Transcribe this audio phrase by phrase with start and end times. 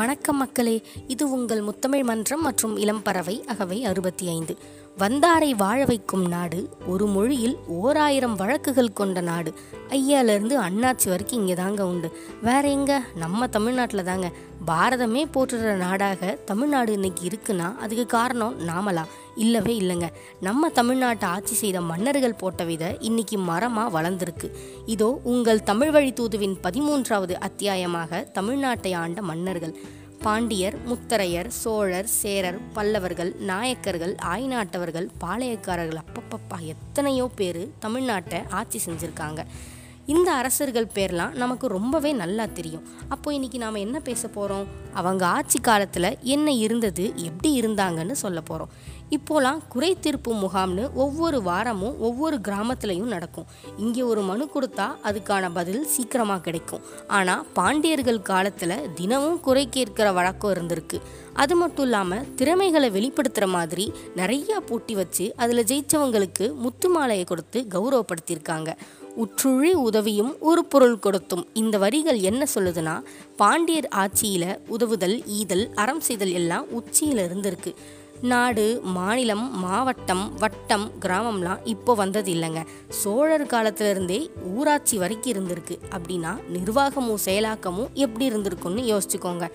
[0.00, 0.74] வணக்கம் மக்களே
[1.06, 4.54] இது உங்கள் முத்தமிழ் மன்றம் மற்றும் இளம் பறவை அகவை அறுபத்தி ஐந்து.
[5.00, 9.54] வந்தாரை வாழ வைக்கும் நாடு ஒரு மொழியில் ஓராயிரம் வழக்குகள் கொண்ட நாடு.
[9.88, 12.12] ஐயாலேருந்து அண்ணாச்சி வரைக்கும் இங்கே தாங்க உண்டு.
[12.42, 13.02] வேற எங்க?
[13.14, 14.32] நம்ம தமிழ்நாட்டில் தாங்க.
[14.66, 20.08] பாரதமே போற்றுற நாடாக தமிழ்நாடு இன்னைக்கு இருக்குன்னா அதுக்கு காரணம் நாமலா இல்லவே இல்லைங்க.
[20.40, 24.50] நம்ம தமிழ்நாட்டை ஆட்சி செய்த மன்னர்கள் போட்ட வித இன்னைக்கு மரமாக வளர்ந்துருக்கு.
[24.86, 29.74] இதோ உங்கள் தமிழ் வழி தூதுவின் பதிமூன்றாவது அத்தியாயமாக தமிழ்நாட்டை ஆண்ட மன்னர்கள்.
[30.22, 39.42] பாண்டியர் முத்தரையர் சோழர் சேரர் பல்லவர்கள் நாயக்கர்கள் ஆய்நாட்டவர்கள் பாளையக்காரர்கள் அப்பப்பப்பா எத்தனையோ பேர் தமிழ்நாட்டை ஆட்சி செஞ்சுருக்காங்க.
[40.06, 42.82] இந்த அரசர்கள் பேர்லாம் நமக்கு ரொம்பவே நல்லா தெரியும்.
[43.08, 47.12] அப்போ இன்னைக்கு நாம் என்ன பேச போகிறோம் அவங்க ஆட்சி காலத்தில் என்ன இருந்தது?
[47.16, 48.68] எப்படி இருந்தாங்கன்னு சொல்ல போகிறோம்
[49.16, 53.48] இப்போலாம் குறை தீர்ப்பு முகாம்னு ஒவ்வொரு வாரமும் ஒவ்வொரு கிராமத்துலையும் நடக்கும்.
[53.84, 56.84] இங்கே ஒரு மனு கொடுத்தா அதுக்கான பதில் சீக்கிரமாக கிடைக்கும்.
[57.18, 61.00] ஆனால் பாண்டியர்கள் காலத்தில் தினமும் குறை கேட்கிற வழக்கம் இருந்திருக்கு.
[61.42, 63.84] அது மட்டும் இல்லாமல் திறமைகளை வெளிப்படுத்துகிற மாதிரி
[64.20, 68.72] நிறையா போட்டி வச்சு அதில் ஜெயிச்சவங்களுக்கு முத்து மாலையை கொடுத்து கௌரவப்படுத்தியிருக்காங்க.
[69.22, 71.44] உற்றுழி உதவியும் ஒரு பொருள் கொடுத்தும்.
[71.62, 72.94] இந்த வரிகள் என்ன சொல்லுதுன்னா
[73.40, 77.72] பாண்டியர் ஆட்சியில் உதவுதல் ஈதல் அறம் செய்தல் எல்லாம் உச்சியில் இருந்திருக்கு.
[78.22, 82.66] நாடு மாநிலம் மாவட்டம் வட்டம் கிராமம்லாம் இப்போ வந்தது இல்லைங்க.
[82.88, 85.78] சோழர் காலத்திலிருந்தே ஊராட்சி வரைக்கும் இருந்திருக்கு.
[85.90, 89.48] அப்படின்னா நிர்வாகமும் செயலாக்கமும் எப்படி இருந்திருக்கும்னு யோசிச்சுக்கோங்க.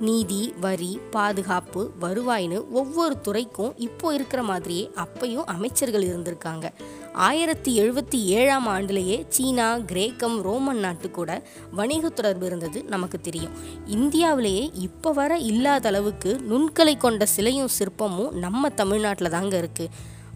[0.00, 6.72] நீதி வரி பாதுகாப்பு வருவாய்னு ஒவ்வொரு துறைக்கும் இப்போ இருக்கிற மாதிரியே அப்பையும் அமைச்சர்கள் இருந்திருக்காங்க.
[7.14, 13.50] ஆயிரத்தி எழுபத்தி ஏழாம் ஆண்டுலேயே சீனா கிரேக்கம் ரோமன் நாட்டு கூட வணிக தொடர்பு இருந்தது நமக்கு தெரியும்.
[13.86, 19.88] இந்தியாவிலேயே இப்போ வர இல்லாத அளவுக்கு நுண்கலை கொண்ட சிலையும் சிற்பமும் நம்ம தமிழ்நாட்டில் தாங்க இருக்குது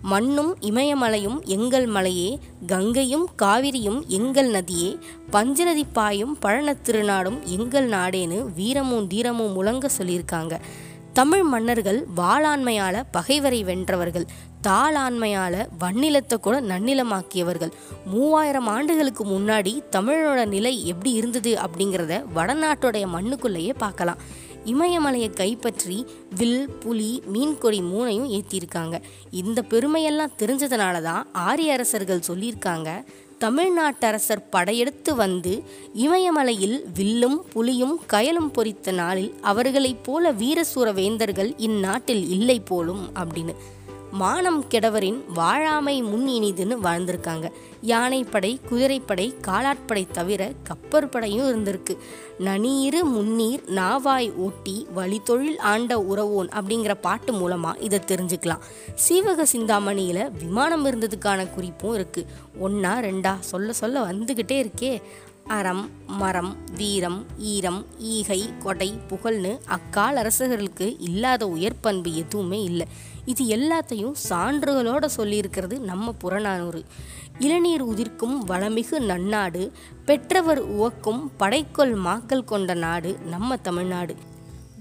[0.02, 4.98] மண்ணும் இமயமலையும் எங்கள் மலையே கங்கையும் காவிரியும் எங்கள் நதியே
[5.30, 10.60] பஞ்சநதி பாயும் பழனத் திருநாடும் எங்கள் நாடேன்னு வீரமும் தீரமும் முழங்க சொல்லியிருக்காங்க.
[11.18, 14.24] தமிழ் மன்னர்கள் வாளாண்மையால் பகைவரை வென்றவர்கள்
[14.62, 17.72] தாளாண்மையால் வன்னிலத்தை கூட நன்னிலமாக்கியவர்கள்.
[18.04, 24.22] மூவாயிரம் ஆண்டுகளுக்கு முன்னாடி தமிழோட நிலை எப்படி இருந்தது அப்படிங்கிறத வடநாட்டுடைய மண்ணுக்குள்ளேயே பார்க்கலாம்.
[24.64, 26.06] இமயமலையை கைப்பற்றி
[26.38, 28.98] வில் புலி மீன்கொடி மூணையும் ஏற்றியிருக்காங்க
[29.30, 32.90] இந்த பெருமையெல்லாம் தெரிஞ்சதுனால தான் ஆரிய அரசர்கள் சொல்லியிருக்காங்க
[33.40, 35.62] தமிழ்நாட்டரசர் படையெடுத்து வந்து
[35.94, 43.54] இமயமலையில் வில்லும் புலியும் கயலும் பொறித்த நாளில் அவர்களைப் போல வீரசூர வேந்தர்கள் இந்நாட்டில் இல்லை போலும் அப்படின்னு.
[44.20, 47.46] மானம் கெடவரின் வாழாமை முன் இனிதுன்னு வாழ்ந்திருக்காங்க.
[47.82, 51.94] யானைப்படை குதிரைப்படை காலாட்படை தவிர கப்பற்படையும் இருந்திருக்கு.
[52.38, 58.64] நனீரு முன்னீர் நாவாய் ஓட்டி வழித்தொழில் ஆண்ட உறவோன் அப்படிங்கிற பாட்டு மூலமாக இதை தெரிஞ்சுக்கலாம்.
[58.94, 62.26] சீவக சிந்தாமணியில் விமானம் இருந்ததுக்கான குறிப்பும் இருக்குது
[62.58, 65.02] ஒன்றா ரெண்டா சொல்ல சொல்ல வந்துக்கிட்டே இருக்கே.
[65.46, 72.86] அறம் மரம் வீரம் ஈரம் ஈகை கொடை புகழ்னு அக்கால அரசர்களுக்கு இல்லாத உயர்பண்பு எதுவுமே இல்லை.
[73.24, 76.84] இது எல்லாத்தையும் சான்றுகளோட சொல்லியிருக்கிறது நம்ம புறநானூறு.
[77.38, 79.72] இளநீர் உதிர்க்கும் வளமிகு நன்னாடு
[80.04, 84.16] பெற்றவர் உவக்கும் படைக்கொள் மாக்கள் கொண்ட நாடு நம்ம தமிழ்நாடு.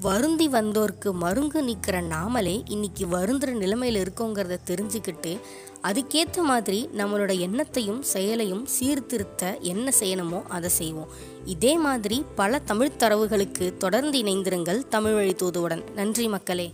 [0.04, 5.40] வருந்தி வந்தோர்க்கு மருங்கு நிற்கிற நாமளே இன்னைக்கு வருந்துற நிலைமையில் இருக்கோங்கிறத தெரிஞ்சுக்கிட்டு
[5.84, 11.10] அதுக்கேற்ற மாதிரி நம்மளோட எண்ணத்தையும் செயலையும் சீர்திருத்த என்ன செய்யணுமோ அதை செய்வோம்.
[11.46, 15.84] இதே மாதிரி பல தமிழ் தரவுகளுக்கு தொடர்ந்து இணைந்திருங்கள் தமிழ் வழி தூதுவுடன்.
[15.94, 16.74] நன்றி மக்களே.